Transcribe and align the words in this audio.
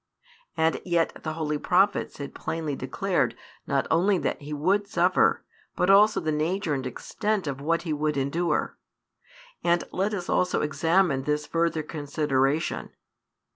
And 0.57 0.81
yet 0.83 1.19
the 1.21 1.33
holy 1.33 1.59
prophets 1.59 2.17
had 2.17 2.33
plainly 2.33 2.73
|450 2.73 2.77
declared 2.79 3.35
not 3.67 3.85
only 3.91 4.17
that 4.17 4.41
He 4.41 4.51
would 4.51 4.87
suffer, 4.87 5.43
but 5.75 5.91
also 5.91 6.19
the 6.19 6.31
nature 6.31 6.73
and 6.73 6.87
extent 6.87 7.45
of 7.45 7.61
what 7.61 7.83
He 7.83 7.93
would 7.93 8.17
endure. 8.17 8.79
And 9.63 9.83
let 9.91 10.15
us 10.15 10.27
also 10.27 10.61
examine 10.63 11.21
this 11.25 11.45
further 11.45 11.83
consideration. 11.83 12.89